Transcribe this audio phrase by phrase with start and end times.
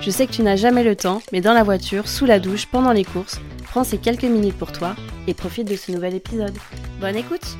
[0.00, 2.66] Je sais que tu n'as jamais le temps, mais dans la voiture, sous la douche,
[2.66, 4.94] pendant les courses, prends ces quelques minutes pour toi
[5.26, 6.56] et profite de ce nouvel épisode.
[7.00, 7.56] Bonne écoute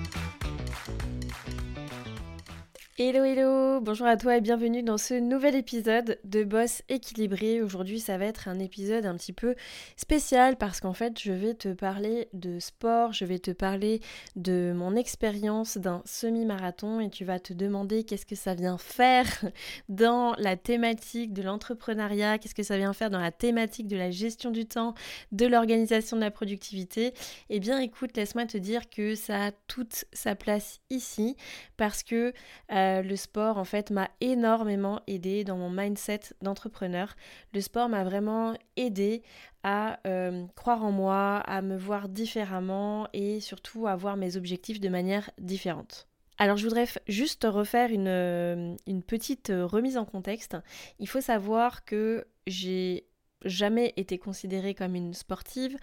[2.99, 7.61] Hello hello, bonjour à toi et bienvenue dans ce nouvel épisode de Boss équilibré.
[7.61, 9.55] Aujourd'hui ça va être un épisode un petit peu
[9.99, 14.01] spécial parce qu'en fait je vais te parler de sport, je vais te parler
[14.35, 19.27] de mon expérience d'un semi-marathon et tu vas te demander qu'est-ce que ça vient faire
[19.91, 24.11] dans la thématique de l'entrepreneuriat, qu'est-ce que ça vient faire dans la thématique de la
[24.11, 24.95] gestion du temps,
[25.33, 27.13] de l'organisation de la productivité.
[27.51, 31.37] Eh bien écoute, laisse-moi te dire que ça a toute sa place ici
[31.77, 32.33] parce que...
[32.73, 37.17] Euh, euh, le sport, en fait, m'a énormément aidé dans mon mindset d'entrepreneur.
[37.53, 39.23] Le sport m'a vraiment aidé
[39.63, 44.81] à euh, croire en moi, à me voir différemment et surtout à voir mes objectifs
[44.81, 46.07] de manière différente.
[46.39, 50.57] Alors je voudrais juste refaire une, une petite remise en contexte.
[50.99, 53.07] Il faut savoir que j'ai
[53.47, 55.77] jamais été considérée comme une sportive.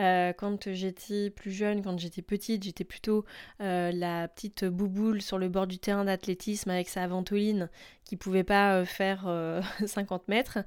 [0.00, 3.24] Euh, quand j'étais plus jeune, quand j'étais petite, j'étais plutôt
[3.60, 7.68] euh, la petite bouboule sur le bord du terrain d'athlétisme avec sa ventoline
[8.04, 9.28] qui pouvait pas euh, faire
[9.86, 10.58] 50 mètres.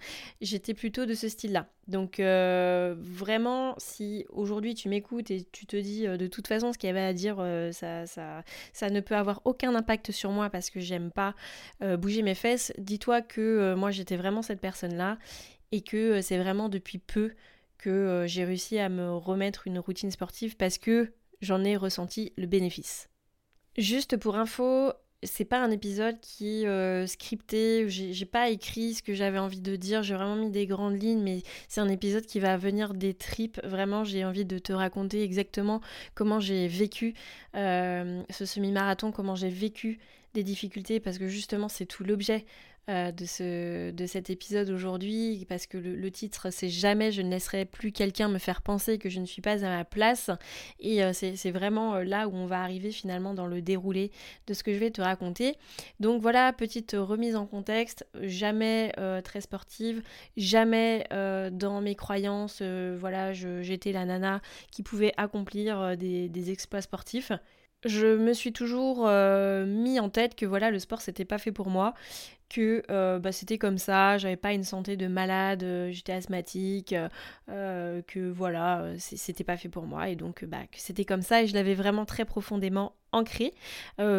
[0.42, 1.68] J'étais plutôt de ce style-là.
[1.90, 6.88] Donc vraiment, si aujourd'hui tu m'écoutes et tu te dis de toute façon ce qu'il
[6.88, 10.70] y avait à dire, ça, ça, ça, ne peut avoir aucun impact sur moi parce
[10.70, 11.36] que j'aime pas
[11.98, 15.18] bouger mes fesses, dis-toi que moi j'étais vraiment cette personne-là
[15.74, 17.34] et que euh, c'est vraiment depuis peu
[17.80, 22.32] que euh, j'ai réussi à me remettre une routine sportive parce que j'en ai ressenti
[22.38, 23.10] le bénéfice.
[23.76, 29.02] Juste pour info, c'est pas un épisode qui est euh, scripté, j'ai pas écrit ce
[29.02, 32.28] que j'avais envie de dire, j'ai vraiment mis des grandes lignes, mais c'est un épisode
[32.28, 33.60] qui va venir des tripes.
[33.64, 35.82] Vraiment, j'ai envie de te raconter exactement
[36.14, 37.16] comment j'ai vécu
[37.56, 39.98] ce semi-marathon, comment j'ai vécu
[40.36, 42.46] des difficultés, parce que justement, c'est tout l'objet
[42.90, 47.30] euh, de, ce, de cet épisode aujourd'hui, parce que le, titre c'est Jamais je ne
[47.30, 50.30] laisserai plus quelqu'un me faire penser que je ne suis pas à ma place.
[50.82, 54.12] Et euh, c'est vraiment euh, là où on va arriver finalement dans le déroulé
[54.48, 55.56] de ce que je vais te raconter.
[56.02, 58.92] Donc voilà, petite remise en contexte, jamais
[59.24, 60.02] très sportive,
[60.36, 64.42] jamais dans mes croyances, voilà, j'étais la nana
[64.72, 67.32] qui pouvait accomplir des, des exploits sportifs
[67.86, 69.08] je me suis toujours
[69.66, 71.94] mis en tête que voilà le sport c'était pas fait pour moi
[72.54, 76.94] que euh, bah, c'était comme ça, j'avais pas une santé de malade, euh, j'étais asthmatique,
[77.50, 81.48] euh, que voilà, c'était pas fait pour moi et donc bah, c'était comme ça et
[81.48, 83.54] je l'avais vraiment très profondément ancré,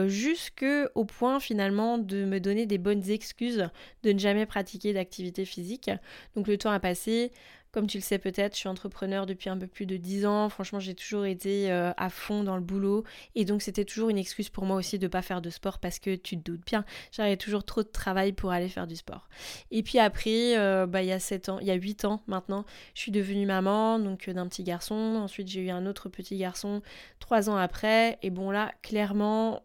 [0.07, 0.65] jusque
[0.95, 3.69] au point finalement de me donner des bonnes excuses
[4.03, 5.91] de ne jamais pratiquer d'activité physique.
[6.37, 7.33] Donc le temps a passé,
[7.75, 10.49] comme tu le sais peut-être, je suis entrepreneur depuis un peu plus de 10 ans.
[10.49, 13.03] Franchement, j'ai toujours été euh, à fond dans le boulot.
[13.35, 15.81] Et donc, c'était toujours une excuse pour moi aussi de ne pas faire de sport
[15.81, 18.95] parce que tu te doutes bien, j'avais toujours trop de travail pour aller faire du
[18.95, 19.29] sport.
[19.73, 22.23] Et puis après, euh, bah, il y a 7 ans, il y a 8 ans
[22.29, 22.65] maintenant,
[22.95, 24.95] je suis devenue maman donc euh, d'un petit garçon.
[24.95, 26.81] Ensuite, j'ai eu un autre petit garçon
[27.19, 28.21] 3 ans après.
[28.23, 29.65] Et bon, là, clairement,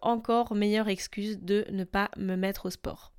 [0.00, 3.11] encore meilleure excuse de ne pas me mettre au sport.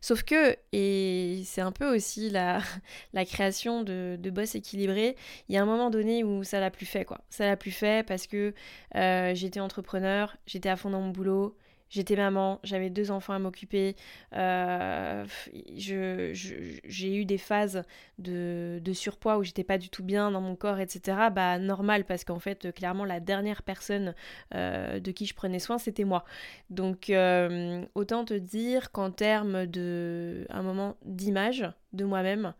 [0.00, 2.60] Sauf que, et c'est un peu aussi la,
[3.12, 5.16] la création de, de boss équilibré,
[5.48, 7.20] il y a un moment donné où ça l'a plus fait, quoi.
[7.30, 8.54] Ça l'a plus fait parce que
[8.96, 11.56] euh, j'étais entrepreneur, j'étais à fond dans mon boulot,
[11.90, 13.94] J'étais maman, j'avais deux enfants à m'occuper.
[14.34, 15.24] Euh,
[15.72, 17.82] j'ai eu des phases
[18.18, 21.28] de, surpoids où j'étais pas du tout bien dans mon corps, etc.
[21.32, 24.14] Bah normal parce qu'en fait, clairement, la dernière personne
[24.54, 26.24] euh, de qui je prenais soin, c'était moi.
[26.70, 32.54] Donc euh, autant te dire qu'en termes de un moment d'image de moi-même,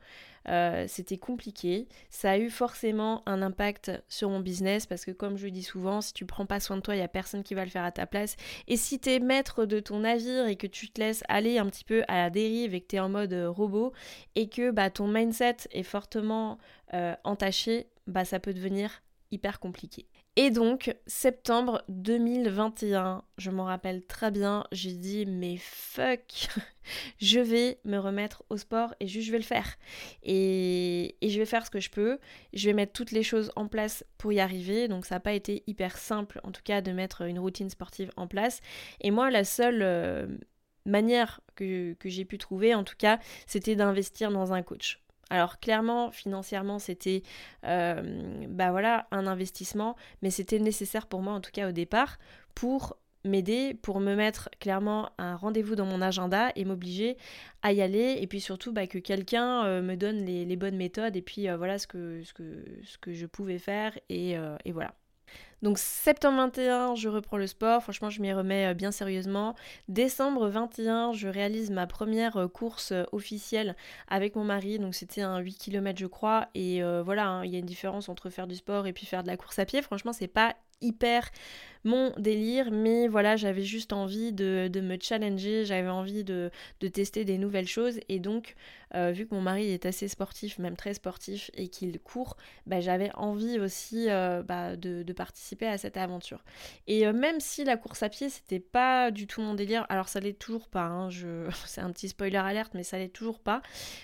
[0.48, 1.86] euh, c'était compliqué.
[2.10, 5.62] Ça a eu forcément un impact sur mon business parce que comme je le dis
[5.62, 7.70] souvent, si tu prends pas soin de toi, il y a personne qui va le
[7.70, 8.36] faire à ta place.
[8.68, 11.66] Et si tu es maître de ton navire et que tu te laisses aller un
[11.66, 13.92] petit peu à la dérive et que tu es en mode euh, robot
[14.34, 16.58] et que bah, ton mindset est fortement
[16.92, 20.06] euh, entaché, bah, ça peut devenir hyper compliqué.
[20.36, 26.48] Et donc, septembre 2021, je m'en rappelle très bien, j'ai dit mais fuck,
[27.20, 29.76] je vais me remettre au sport et juste je vais le faire.
[30.24, 32.18] Et, je vais faire ce que je peux,
[32.52, 34.88] je vais mettre toutes les choses en place pour y arriver.
[34.88, 38.10] Donc ça n'a pas été hyper simple en tout cas de mettre une routine sportive
[38.16, 38.60] en place.
[39.00, 39.82] Et moi, la seule...
[39.82, 40.26] Euh,
[40.86, 45.03] manière que, que j'ai pu trouver, en tout cas, c'était d'investir dans un coach.
[45.34, 47.22] Alors clairement, financièrement, c'était
[47.62, 52.18] bah voilà, un investissement, mais c'était nécessaire pour moi en tout cas au départ
[52.54, 57.16] pour m'aider pour me mettre clairement un rendez-vous dans mon agenda et m'obliger
[57.62, 61.16] à y aller et puis surtout bah, que quelqu'un euh, me donne les, bonnes méthodes
[61.16, 62.22] et puis euh, voilà ce que,
[63.06, 64.94] je pouvais faire euh, et voilà.
[65.62, 69.54] Donc septembre 21, je reprends le sport, franchement je m'y remets bien sérieusement.
[69.88, 73.74] Décembre 21, je réalise ma première course officielle
[74.08, 77.56] avec mon mari, donc c'était un 8 km je crois, et voilà, hein, il y
[77.56, 79.80] a une différence entre faire du sport et puis faire de la course à pied,
[79.80, 81.30] franchement c'est pas hyper
[81.84, 86.50] mon délire, mais voilà, j'avais juste envie de, me challenger, j'avais envie de,
[86.92, 88.56] tester des nouvelles choses, et donc,
[88.94, 92.36] euh, vu que mon mari est assez sportif, même très sportif, et qu'il court,
[92.66, 96.42] bah, j'avais envie aussi euh, bah, de, participer à cette aventure.
[96.86, 100.08] Et euh, même si la course à pied, c'était pas du tout mon délire, alors
[100.08, 101.48] ça l'est toujours pas, hein, je...
[101.66, 103.60] c'est un petit spoiler alerte, mais ça l'est toujours pas.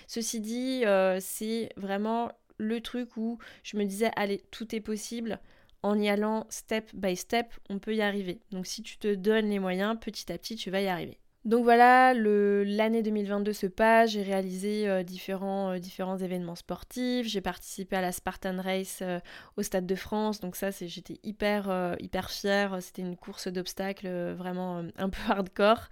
[0.07, 0.83] Ceci dit,
[1.19, 5.39] c'est vraiment le truc où je me disais, allez, tout est possible
[5.83, 8.41] en y allant step by step, on peut y arriver.
[8.51, 11.20] Donc si tu te donnes les moyens, petit à petit, tu vas y arriver.
[11.43, 17.41] Donc voilà, l'année 2022 se passe, j'ai réalisé euh, différents, euh, différents événements sportifs, j'ai
[17.41, 19.19] participé à la Spartan Race euh,
[19.57, 24.83] au Stade de France, donc ça j'étais hyper, hyper fière, c'était une course d'obstacles vraiment
[24.99, 25.89] un peu hardcore.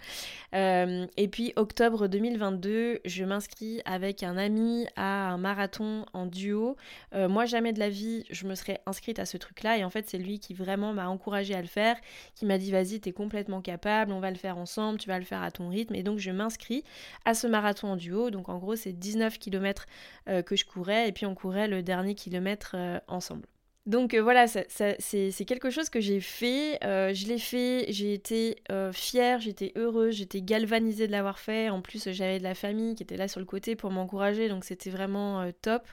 [0.52, 6.76] et puis octobre 2022, je m'inscris avec un ami à un marathon en duo.
[7.12, 10.08] moi jamais de la vie je me serais inscrite à ce truc-là, et en fait
[10.08, 11.96] c'est lui qui vraiment m'a encouragé à le faire,
[12.36, 15.24] qui m'a dit vas-y t'es complètement capable, on va le faire ensemble, tu vas le
[15.24, 15.94] faire à ton rythme.
[15.94, 16.84] Et donc je m'inscris
[17.24, 18.30] à ce marathon en duo.
[18.30, 19.86] Donc en gros c'est 19 km
[20.28, 23.46] euh, que je courais et puis on courait le dernier kilomètre euh, ensemble.
[23.86, 26.78] Donc euh, voilà, c'est quelque chose que j'ai fait.
[26.82, 31.70] je l'ai fait, j'ai été fière, j'étais heureuse, j'étais galvanisée de l'avoir fait.
[31.70, 34.64] En plus, j'avais de la famille qui était là sur le côté pour m'encourager, donc
[34.64, 35.88] c'était vraiment top.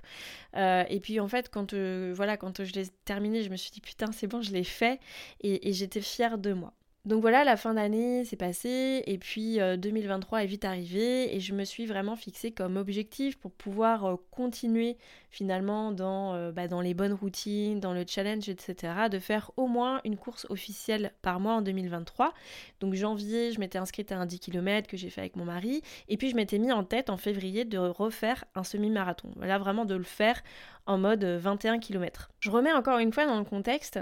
[0.56, 4.12] et puis en fait, quand, voilà, quand je l'ai terminé, je me suis dit putain,
[4.12, 5.00] c'est bon, je l'ai fait
[5.42, 6.74] et j'étais fière de moi.
[7.08, 11.40] Donc voilà, la fin d'année s'est passée et puis 2023 euh, est vite arrivé et
[11.40, 14.98] je me suis vraiment fixée comme objectif pour pouvoir euh, continuer
[15.30, 19.08] finalement dans, euh, bah, dans les bonnes routines, dans le challenge, etc.
[19.10, 22.34] de faire au moins une course officielle par mois en 2023.
[22.82, 25.84] Donc janvier, je m'étais inscrite à un 10 km que j'ai fait avec mon mari
[26.10, 29.32] et puis je m'étais mis en tête en février de refaire un semi-marathon.
[29.38, 30.44] Voilà, vraiment de le faire
[30.88, 32.32] en mode 21 km.
[32.42, 33.98] Je remets encore une fois dans le contexte,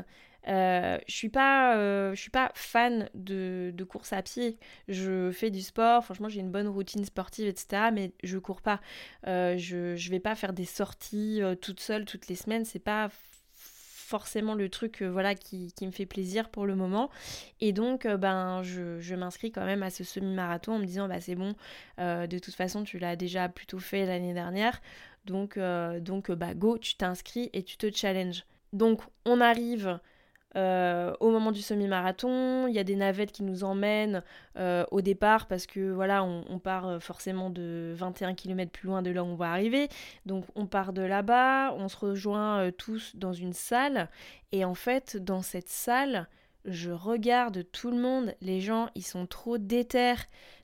[0.47, 4.57] euh, je suis pas, euh, je suis pas fan de, course à pied.
[4.87, 7.89] Je fais du sport, franchement j'ai une bonne routine sportive, etc.
[7.93, 8.79] Mais je cours pas.
[9.27, 12.65] Euh, je, je vais pas faire des sorties toute seule toutes les semaines.
[12.65, 13.09] C'est pas
[13.55, 17.09] forcément le truc voilà qui, qui, me fait plaisir pour le moment
[17.59, 21.19] et donc ben je, je m'inscris quand même à ce semi-marathon en me disant bah
[21.19, 21.55] c'est bon
[21.97, 24.79] de toute façon tu l'as déjà plutôt fait l'année dernière
[25.25, 25.57] donc
[26.01, 29.99] donc bah go tu t'inscris et tu te challenges donc on arrive
[30.55, 34.23] euh, au moment du semi-marathon, il y a des navettes qui nous emmènent
[34.57, 39.01] euh, au départ parce que voilà, on, part euh, forcément de 21 km plus loin
[39.01, 39.89] de là où on va arriver.
[40.25, 44.09] Donc on part de là-bas, on se rejoint tous dans une salle
[44.51, 46.27] et en fait dans cette salle,
[46.65, 50.15] je regarde tout le monde, les gens ils sont trop déter,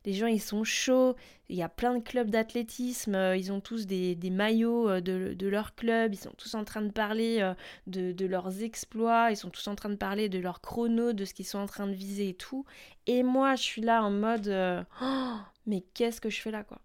[0.06, 1.16] les gens ils sont chauds,
[1.50, 5.48] il y a plein de clubs d'athlétisme, euh, ils ont tous des, maillots euh, de,
[5.48, 7.54] leur club, ils sont tous en train de parler euh,
[7.88, 11.34] de, leurs exploits, ils sont tous en train de parler de leur chrono, de ce
[11.34, 12.66] qu'ils sont en train de viser et tout.
[13.06, 14.52] Et moi je suis là en mode
[15.02, 16.80] oh, mais qu'est-ce que je fais là quoi?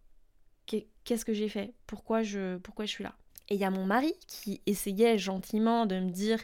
[1.04, 1.72] Qu'est-ce que j'ai fait?
[1.86, 3.14] Pourquoi je, pourquoi je suis là?
[3.48, 6.40] Et il y a mon mari qui essayait gentiment de me dire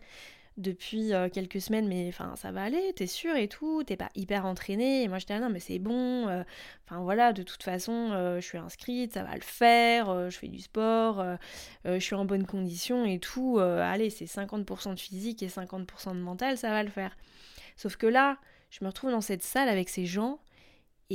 [0.59, 4.11] depuis euh, quelques semaines, mais enfin ça va aller, t'es sûr et tout, t'es pas
[4.15, 5.03] hyper entraîné.
[5.03, 6.43] Et moi j'étais là, non mais c'est bon, euh,
[6.87, 10.49] enfin voilà, de toute façon euh, je suis inscrite, ça va le faire, je fais
[10.49, 11.25] du sport,
[11.85, 13.59] je suis en bonne condition et tout.
[13.59, 17.17] allez, c'est 50% de physique et 50% de mental, ça va le faire.
[17.77, 18.39] Sauf que là,
[18.71, 20.39] je me retrouve dans cette salle avec ces gens.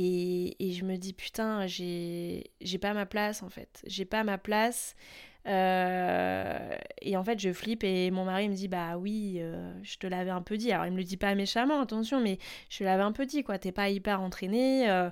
[0.00, 2.44] Et, et je me dis putain j'ai
[2.80, 4.94] pas ma place en fait j'ai pas ma place
[5.48, 9.96] euh, et en fait, je flippe et mon mari me dit Bah oui, euh, je
[9.98, 10.72] te l'avais un peu dit.
[10.72, 12.38] Alors, il me le dit pas méchamment, attention, mais
[12.70, 13.58] je te l'avais un peu dit, quoi.
[13.58, 14.90] T'es pas hyper entraîné.
[14.90, 15.10] Euh,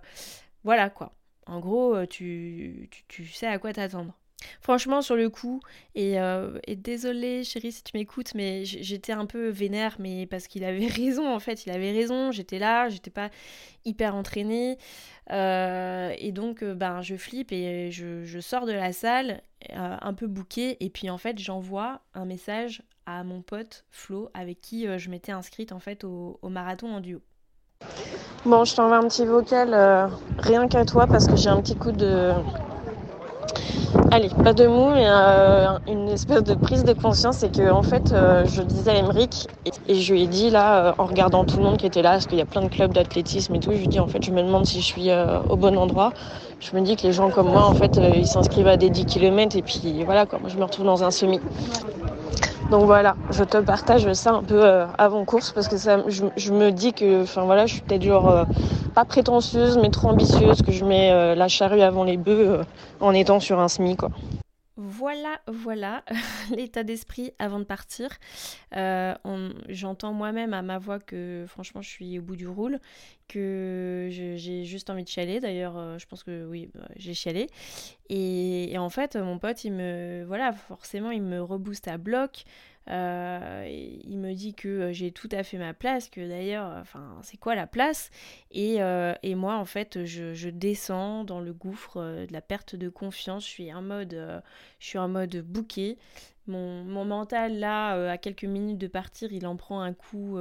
[0.65, 1.15] voilà, quoi.
[1.47, 4.15] En gros, tu, tu, tu sais à quoi t'attendre.
[4.61, 5.61] Franchement, sur le coup,
[5.95, 10.47] et, euh, et désolé chérie si tu m'écoutes, mais j'étais un peu vénère, mais parce
[10.47, 13.31] qu'il avait raison en fait, il avait raison, j'étais là, j'étais pas
[13.85, 14.79] hyper entraînée,
[15.33, 20.27] euh, et donc euh, ben je flippe et je, sors de la salle un peu
[20.27, 25.11] bouquée, et puis en fait j'envoie un message à mon pote Flo avec qui je
[25.11, 27.21] m'étais inscrite en fait au, marathon en duo.
[28.45, 31.93] Bon, je t'envoie un petit vocal rien qu'à toi parce que j'ai un petit coup
[31.93, 32.33] de
[34.11, 37.83] Allez, pas de mots, mais euh, une espèce de prise de conscience, c'est que en
[37.83, 39.47] fait, euh, je disais à Emeric
[39.89, 42.13] et, je lui ai dit là, euh, en regardant tout le monde qui était là,
[42.13, 44.07] parce qu'il y a plein de clubs d'athlétisme et tout, je lui ai dit en
[44.07, 45.09] fait, je me demande si je suis
[45.49, 46.13] au bon endroit.
[46.61, 49.05] Je me dis que les gens comme moi, en fait, ils s'inscrivent à des 10
[49.05, 51.41] km et puis voilà, quoi, moi je me retrouve dans un semi.
[52.71, 54.65] Donc voilà, je te partage ça un peu
[54.99, 58.47] avant course parce que ça, je, me dis que, enfin voilà, je suis peut-être genre
[58.95, 62.65] pas prétentieuse mais trop ambitieuse, que je mets la charrue avant les bœufs
[63.01, 64.11] en étant sur un SMI quoi.
[64.99, 66.05] Voilà, voilà
[66.57, 68.09] l'état d'esprit avant de partir.
[68.75, 69.15] Euh,
[69.69, 72.81] j'entends moi-même à ma voix que franchement je suis au bout du roule,
[73.29, 75.41] que j'ai juste envie de chialer.
[75.41, 77.49] D'ailleurs, euh, je pense que oui, bah, j'ai chialé.
[78.09, 82.45] Et, en fait, mon pote, me, voilà, forcément, il me rebooste à bloc.
[82.89, 83.67] Euh,
[84.05, 86.85] il me dit que j'ai tout à fait ma place, que d'ailleurs,
[87.23, 88.11] c'est quoi la place?
[88.53, 88.79] Et,
[89.35, 93.45] moi, en fait, je, descends dans le gouffre de la perte de confiance.
[93.45, 94.43] Je suis en mode,
[94.87, 95.99] suis en mode bouquet.
[96.47, 100.39] Mon, mental, là, à quelques minutes de partir, il en prend un coup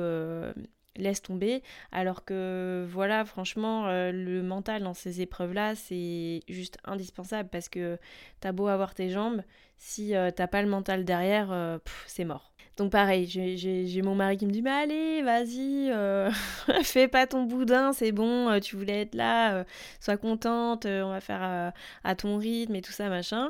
[0.95, 1.63] laisse tomber.
[1.91, 7.97] Alors que voilà, franchement, le mental dans ces épreuves-là, c'est juste indispensable parce que
[8.39, 9.41] t'as beau avoir tes jambes,
[9.77, 12.54] si euh, t'as pas le mental derrière, euh, c'est mort.
[12.77, 16.29] Donc pareil, j'ai mon mari qui me dit mais allez, vas-y, euh,
[16.83, 19.63] fais pas ton boudin, c'est bon, tu voulais être là,
[20.01, 23.49] sois contente, on va faire à ton rythme et tout ça machin.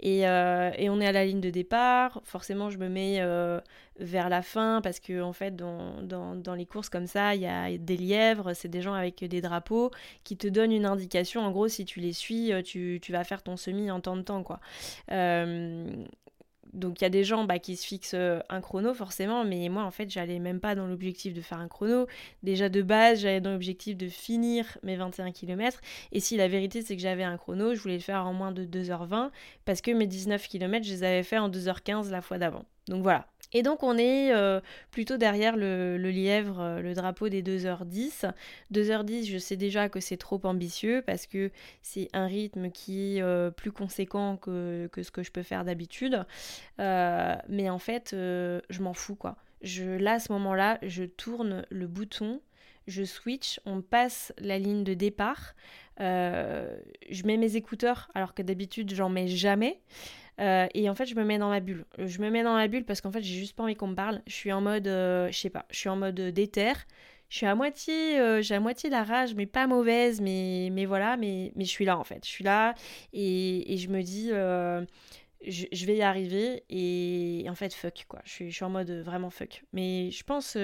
[0.00, 2.20] Et, on est à la ligne de départ.
[2.24, 3.20] Forcément, je me mets
[4.00, 7.76] vers la fin parce que en fait, dans, les courses comme ça, il y a
[7.78, 9.92] des lièvres, c'est des gens avec des drapeaux
[10.24, 11.42] qui te donnent une indication.
[11.42, 14.22] En gros, si tu les suis, tu, tu vas faire ton semi en temps de
[14.22, 14.58] temps quoi.
[16.72, 19.68] Donc il y a des gens bah, qui se fixent euh, un chrono forcément, mais
[19.68, 22.06] moi en fait j'allais même pas dans l'objectif de faire un chrono.
[22.42, 25.80] Déjà de base j'allais dans l'objectif de finir mes 21 km.
[26.12, 28.52] Et si la vérité c'est que j'avais un chrono, je voulais le faire en moins
[28.52, 29.30] de 2h20
[29.64, 32.64] parce que mes 19 km je les avais fait en 2h15 la fois d'avant.
[32.88, 37.42] Donc voilà, et donc on est euh, plutôt derrière le, lièvre, euh, le drapeau des
[37.42, 38.32] 2h10.
[38.72, 43.22] 2h10, je sais déjà que c'est trop ambitieux parce que c'est un rythme qui est
[43.22, 46.24] euh, plus conséquent que, ce que je peux faire d'habitude.
[46.78, 49.36] mais en fait, je m'en fous quoi.
[49.62, 52.40] Là, à ce moment-là, je tourne le bouton,
[52.86, 55.54] je switch, on passe la ligne de départ.
[55.98, 59.80] je mets mes écouteurs alors que d'habitude j'en mets jamais.
[60.40, 61.84] Euh, et en fait, je me mets dans ma bulle.
[61.98, 63.94] Je me mets dans ma bulle parce qu'en fait, j'ai juste pas envie qu'on me
[63.94, 64.22] parle.
[64.26, 66.72] Je suis en mode, euh, je sais pas, je suis en mode déter.
[67.28, 70.84] Je suis à moitié, euh, j'ai à moitié la rage, mais pas mauvaise, mais, mais
[70.84, 72.24] voilà, mais, mais je suis là en fait.
[72.24, 72.74] Je suis là
[73.12, 78.20] et, je me dis, je, vais y arriver et, en fait, fuck quoi.
[78.24, 79.64] Je suis, je suis en mode vraiment fuck.
[79.72, 80.56] Mais je pense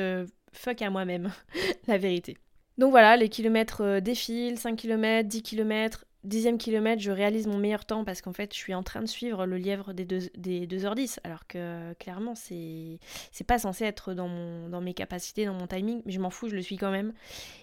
[0.52, 1.32] fuck à moi-même,
[1.88, 2.36] la vérité.
[2.78, 7.84] Donc voilà, les kilomètres défilent, 5 km, 10 km, dixième kilomètre, je réalise mon meilleur
[7.84, 10.66] temps parce qu'en fait, je suis en train de suivre le lièvre des, deux, des
[10.66, 11.18] 2h10.
[11.24, 12.98] Alors que clairement, c'est,
[13.46, 16.62] pas censé être dans mes capacités, dans mon timing, mais je m'en fous, je le
[16.62, 17.12] suis quand même.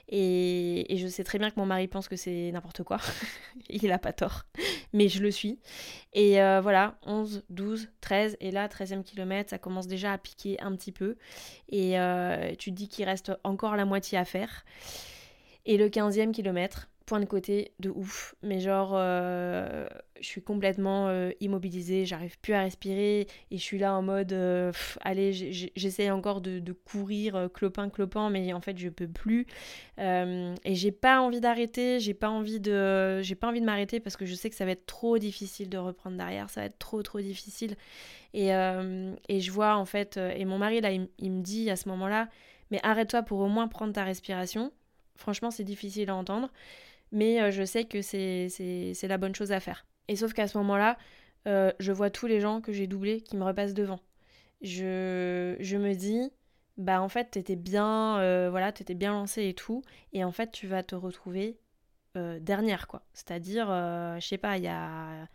[0.10, 2.98] Et, et je sais très bien que mon mari pense que c'est n'importe quoi.
[3.70, 4.44] Il a pas tort.
[4.94, 5.60] Mais je le suis.
[6.14, 8.38] Et euh, voilà, 11, 12, 13.
[8.40, 11.16] Et là, 13e kilomètre, ça commence déjà à piquer un petit peu.
[11.70, 14.66] Et euh, tu te dis qu'il reste encore la moitié à faire.
[15.66, 18.36] Et le 15e kilomètre, point de côté de ouf.
[18.44, 19.88] Mais genre, euh,
[20.20, 24.34] je suis complètement euh, immobilisée, j'arrive plus à respirer et je suis là en mode,
[24.34, 24.72] euh,
[25.02, 25.32] allez,
[25.76, 29.48] j'essaie encore de, courir clopin clopin, mais en fait je peux plus.
[29.98, 34.18] et j'ai pas envie d'arrêter, j'ai pas envie de, j'ai pas envie de m'arrêter parce
[34.18, 36.78] que je sais que ça va être trop difficile de reprendre derrière, ça va être
[36.78, 37.76] trop trop difficile.
[38.34, 41.88] Et, et je vois en fait, et mon mari là, il me dit à ce
[41.90, 42.28] moment-là,
[42.70, 44.72] mais arrête-toi pour au moins prendre ta respiration.
[45.16, 46.50] Franchement, c'est difficile à entendre
[47.12, 49.86] mais euh, je sais que c'est la bonne chose à faire.
[50.08, 50.98] Et sauf qu'à ce moment-là,
[51.48, 54.00] euh, je vois tous les gens que j'ai doublés qui me repassent devant.
[54.62, 56.32] Je, je me dis,
[56.78, 59.84] bah en fait, t'étais bien, euh, voilà, t'étais bien lancé et tout,
[60.14, 61.60] et en fait, tu vas te retrouver
[62.42, 63.04] dernière, quoi.
[63.14, 65.28] C'est-à-dire, je sais pas, il y a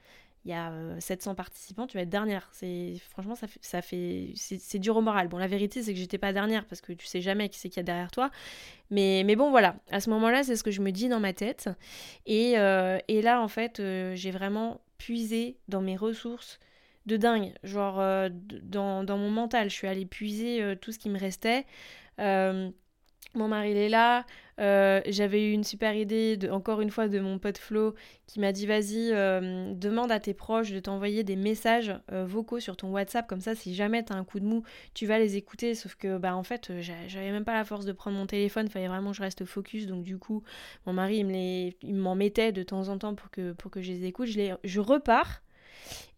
[0.44, 2.48] il y a 700 euh, participants, tu vas être dernière.
[2.52, 5.28] C'est franchement ça fait, ça fait c'est dur au moral.
[5.28, 7.68] Bon, la vérité c'est que j'étais pas dernière parce que tu sais jamais qui c'est
[7.68, 8.30] qu'il y a derrière toi.
[8.90, 11.32] Mais, mais bon voilà, à ce moment-là, c'est ce que je me dis dans ma
[11.32, 11.70] tête.
[12.26, 16.58] Et, euh, et là en fait, euh, j'ai vraiment puisé dans mes ressources
[17.06, 17.96] de dingue, genre
[18.62, 21.66] dans, dans, mon mental, je suis allée puiser tout ce qui me restait.
[23.34, 24.26] Mon mari il est là.
[24.60, 27.94] Euh, j'avais eu une super idée, encore une fois, de mon pote Flo
[28.26, 32.60] qui m'a dit vas-y, euh, demande à tes proches de t'envoyer des messages euh, vocaux
[32.60, 33.26] sur ton WhatsApp.
[33.26, 34.62] Comme ça, si jamais t'as un coup de mou,
[34.94, 35.74] tu vas les écouter.
[35.74, 38.68] Sauf que, bah, en fait, j'avais même pas la force de prendre mon téléphone.
[38.68, 39.86] Fallait vraiment que je reste focus.
[39.86, 40.42] Donc, du coup,
[40.86, 41.24] mon mari,
[41.82, 44.28] il m'en mettait de temps en temps pour que, je les écoute.
[44.28, 45.42] Je, repars.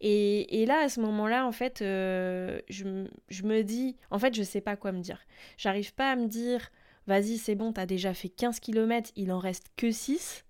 [0.01, 4.61] Et, là, à ce moment-là, en fait, je, je, me dis, en fait, je sais
[4.61, 5.19] pas quoi me dire.
[5.57, 6.69] J'arrive pas à me dire,
[7.07, 10.45] vas-y, c'est bon, t'as déjà fait 15 km, il en reste que 6.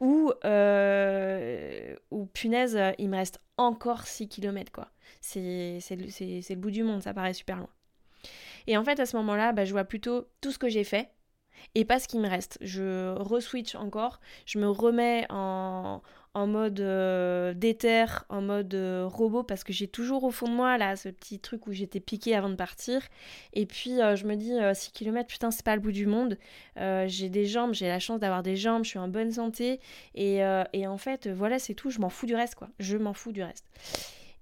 [0.00, 0.30] Ou,
[2.10, 4.90] ou punaise, il me reste encore 6 km, quoi.
[5.20, 7.70] C'est le, bout du monde, ça paraît super loin.
[8.66, 11.10] Et en fait, à ce moment-là, bah, je vois plutôt tout ce que j'ai fait
[11.74, 12.58] et pas ce qui me reste.
[12.60, 16.02] Je re-switch encore, je me remets en,
[16.36, 17.54] en mode euh,
[18.28, 21.40] en mode euh, robot, parce que j'ai toujours au fond de moi là ce petit
[21.40, 23.00] truc où j'étais piqué avant de partir.
[23.54, 26.04] Et puis euh, je me dis 6 euh, km, putain, c'est pas le bout du
[26.04, 26.36] monde.
[26.76, 29.80] j'ai des jambes, j'ai la chance d'avoir des jambes, je suis en bonne santé.
[30.14, 30.40] Et,
[30.74, 32.68] et en fait, voilà, c'est tout, je m'en fous du reste quoi.
[32.80, 33.64] Je m'en fous du reste.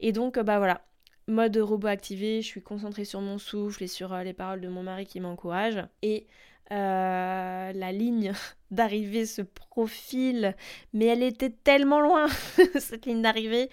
[0.00, 0.80] Et donc, bah voilà,
[1.28, 4.82] mode robot activé, je suis concentrée sur mon souffle et sur les paroles de mon
[4.82, 5.86] mari qui m'encouragent.
[6.02, 6.26] Et
[6.70, 8.32] la ligne
[8.74, 10.54] d'arrivée se profile,
[10.92, 12.26] mais elle était tellement loin,
[12.78, 13.70] cette ligne d'arrivée.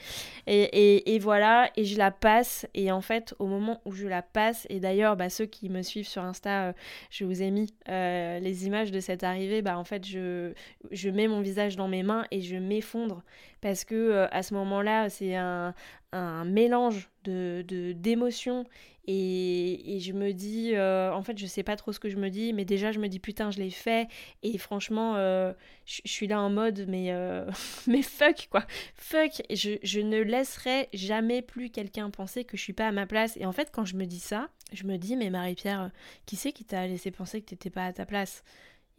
[0.48, 2.66] Et, voilà, et je la passe.
[2.74, 5.82] Et en fait, au moment où je la passe, et d'ailleurs, bah, ceux qui me
[5.82, 6.74] suivent sur Insta, euh,
[7.10, 9.62] je vous ai mis euh, les images de cette arrivée.
[9.62, 10.54] Bah, en fait, je,
[10.92, 13.24] je mets mon visage dans mes mains et je m'effondre.
[13.62, 15.76] Parce que à ce moment-là, c'est un,
[16.12, 17.64] un mélange de
[17.94, 18.66] d'émotions
[19.08, 22.30] et, je me dis, euh, en fait, je sais pas trop ce que je me
[22.30, 24.08] dis, mais déjà, je me dis, putain, je l'ai fait.
[24.44, 25.54] Et franchement, euh,
[25.86, 27.50] je, suis là en mode, mais, euh,
[27.88, 28.66] mais fuck, quoi.
[28.96, 29.42] Fuck.
[29.50, 33.08] Et je, je ne laisserai jamais plus quelqu'un penser que je suis pas à ma
[33.08, 33.38] place.
[33.38, 35.92] Et en fait, quand je me dis ça, je me dis, mais Marie-Pierre,
[36.26, 38.44] qui c'est qui t'a laissé penser que t'étais pas à ta place?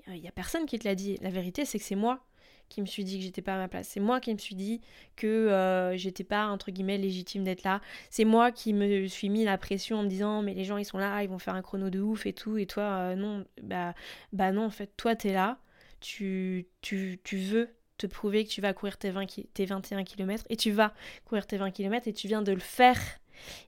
[0.09, 1.17] Il y a personne qui te l'a dit.
[1.23, 2.25] La vérité, c'est que c'est moi
[2.73, 3.89] qui me suis dit que j'étais pas à ma place.
[3.89, 4.81] C'est moi qui me suis dit
[5.15, 7.81] que euh, j'étais pas entre guillemets légitime d'être là.
[8.11, 10.85] C'est moi qui me suis mis la pression en me disant mais les gens ils
[10.85, 13.45] sont là, ils vont faire un chrono de ouf et tout et toi euh, non
[13.63, 13.95] bah
[14.33, 15.59] bah non en fait toi t'es là,
[16.01, 20.45] tu, tu, tu veux te prouver que tu vas courir tes, 20 tes 21 km
[20.49, 20.95] et tu vas
[21.27, 22.99] courir tes 20 km et tu viens de le faire.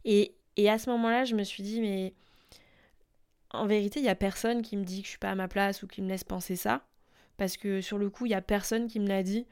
[0.04, 2.14] Et, et à ce moment-là, je me suis dit mais
[3.50, 5.48] en vérité, il y a personne qui me dit que je suis pas à ma
[5.48, 6.84] place ou qui me laisse penser ça
[7.36, 9.46] parce que sur le coup, il n'y a personne qui me l'a dit.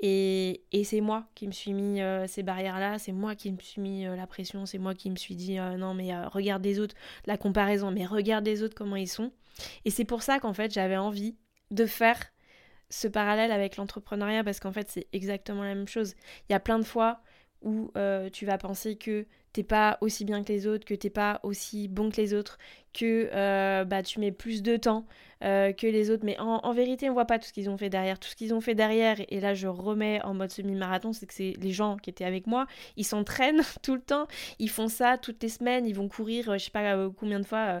[0.00, 3.80] Et, c'est moi qui me suis mis euh, ces barrières-là, c'est moi qui me suis
[3.80, 6.78] mis euh, la pression, c'est moi qui me suis dit euh, non mais regarde les
[6.78, 6.94] autres,
[7.24, 9.32] la comparaison, mais regarde les autres comment ils sont.
[9.86, 11.36] Et c'est pour ça qu'en fait j'avais envie
[11.70, 12.22] de faire
[12.90, 16.14] ce parallèle avec l'entrepreneuriat parce qu'en fait c'est exactement la même chose.
[16.48, 17.22] Il y a plein de fois
[17.66, 17.90] où
[18.32, 19.26] tu vas penser que
[19.56, 22.58] t'es pas aussi bien que les autres, que t'es pas aussi bon que les autres,
[22.92, 25.06] que euh, bah, tu mets plus de temps
[25.42, 26.26] euh, que les autres.
[26.26, 28.18] Mais en, vérité, on voit pas tout ce qu'ils ont fait derrière.
[28.18, 31.32] Tout ce qu'ils ont fait derrière, et là je remets en mode semi-marathon, c'est que
[31.32, 32.66] c'est les gens qui étaient avec moi,
[32.98, 34.26] ils s'entraînent tout le temps,
[34.58, 37.46] ils font ça toutes les semaines, ils vont courir, euh, je sais pas combien de
[37.46, 37.80] fois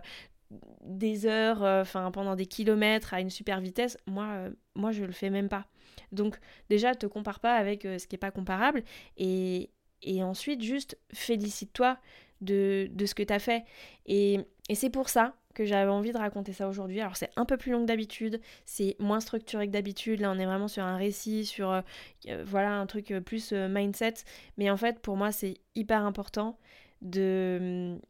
[0.82, 5.28] des heures, enfin pendant des kilomètres à une super vitesse, moi, moi je le fais
[5.28, 5.66] même pas.
[6.12, 6.38] Donc
[6.70, 8.82] déjà, te compare pas avec ce qui est pas comparable
[9.18, 9.70] et,
[10.02, 11.98] et ensuite juste félicite-toi
[12.40, 13.64] de, ce que tu as fait.
[14.06, 14.40] Et,
[14.74, 17.00] c'est pour ça que j'avais envie de raconter ça aujourd'hui.
[17.00, 20.20] Alors c'est un peu plus long que d'habitude, c'est moins structuré que d'habitude.
[20.20, 21.80] Là on est vraiment sur un récit, sur euh,
[22.28, 24.14] euh, voilà un truc euh, plus mindset.
[24.58, 26.58] Mais en fait pour moi c'est hyper important
[27.00, 28.00] de hum,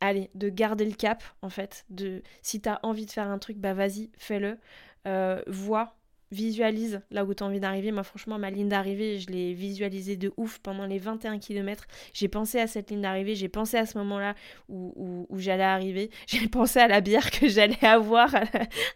[0.00, 1.84] allez, de garder le cap en fait.
[1.90, 4.58] De si t'as envie de faire un truc, bah vas-y, fais-le.
[5.48, 5.96] vois
[6.32, 7.92] visualise là où tu as envie d'arriver.
[7.92, 11.86] Moi, franchement, ma ligne d'arrivée, je l'ai visualisée de ouf pendant les 21 km.
[12.12, 14.34] J'ai pensé à cette ligne d'arrivée, j'ai pensé à ce moment-là
[14.68, 16.10] où, j'allais arriver.
[16.26, 18.34] J'ai pensé à la bière que j'allais avoir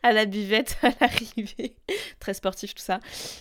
[0.02, 1.76] à la, buvette à l'arrivée.
[2.20, 3.00] Très sportif tout ça.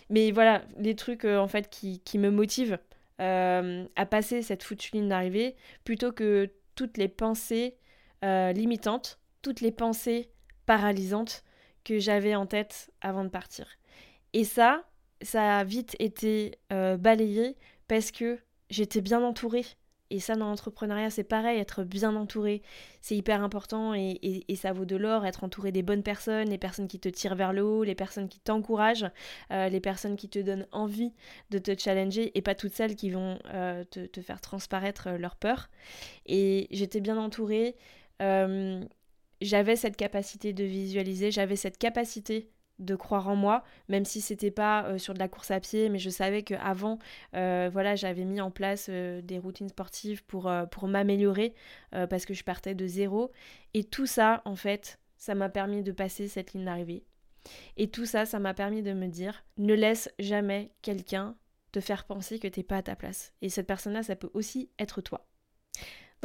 [0.09, 2.79] Mais voilà, les trucs euh, en fait qui, me motivent
[3.21, 7.77] euh, à passer cette foutue ligne d'arrivée plutôt que toutes les pensées
[8.23, 10.29] euh, limitantes, toutes les pensées
[10.65, 11.43] paralysantes
[11.85, 13.67] que j'avais en tête avant de partir.
[14.35, 14.83] Et ça,
[15.21, 17.55] ça a vite été euh, balayé
[17.87, 18.37] parce que
[18.69, 19.63] j'étais bien entourée.
[20.09, 22.61] Et ça, dans l'entrepreneuriat, c'est pareil, être bien entouré,
[22.99, 26.89] c'est hyper important et, ça vaut de l'or, être entouré des bonnes personnes, les personnes
[26.89, 29.09] qui te tirent vers le haut, les personnes qui t'encouragent,
[29.51, 31.13] euh, les personnes qui te donnent envie
[31.49, 35.69] de te challenger et pas toutes celles qui vont euh, te, faire transparaître leur peur.
[36.25, 37.77] Et j'étais bien entourée,
[38.19, 44.51] j'avais cette capacité de visualiser, j'avais cette capacité de croire en moi, même si c'était
[44.51, 46.99] pas euh, sur de la course à pied, mais je savais qu'avant,
[47.35, 51.53] euh, voilà, j'avais mis en place euh, des routines sportives pour, pour m'améliorer,
[52.09, 53.31] parce que je partais de zéro.
[53.73, 57.03] Et tout ça, en fait, ça m'a permis de passer cette ligne d'arrivée.
[57.77, 61.35] Et tout ça, ça m'a permis de me dire, ne laisse jamais quelqu'un
[61.71, 63.33] te faire penser que t'es pas à ta place.
[63.41, 65.27] Et cette personne-là, ça peut aussi être toi.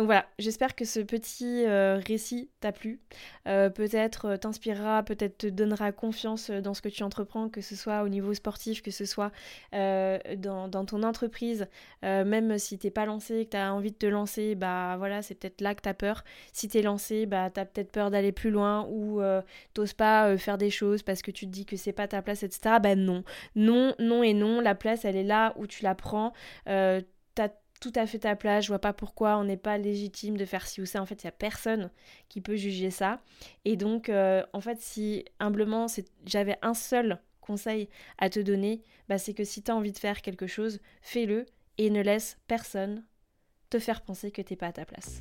[0.01, 3.01] Donc voilà, j'espère que ce petit euh, récit t'a plu.
[3.47, 7.77] Euh, peut-être euh, t'inspirera, peut-être te donnera confiance dans ce que tu entreprends, que ce
[7.77, 9.31] soit au niveau sportif, que ce soit
[9.75, 11.67] dans, ton entreprise.
[12.03, 15.35] même si t'es pas lancé, que tu as envie de te lancer, bah voilà, c'est
[15.35, 16.25] peut-être là que tu as peur.
[16.55, 19.21] Si tu es lancé, bah tu as peut-être peur d'aller plus loin ou
[19.75, 22.43] t'oses pas faire des choses parce que tu te dis que c'est pas ta place,
[22.43, 22.77] etc.
[22.83, 23.23] Bah non,
[23.55, 24.63] non, non et non.
[24.63, 26.33] La place, elle est là où tu la prends.
[27.81, 30.67] Tout à fait ta place, je vois pas pourquoi on n'est pas légitime de faire
[30.67, 31.01] ci ou ça.
[31.01, 31.91] En fait, il y a personne
[32.29, 33.21] qui peut juger ça.
[33.65, 35.87] Et donc, euh, en fait, si humblement
[36.27, 37.89] j'avais un seul conseil
[38.19, 41.47] à te donner, bah, c'est que si tu as envie de faire quelque chose, fais-le
[41.79, 43.03] et ne laisse personne
[43.71, 45.21] te faire penser que t'es pas à ta place.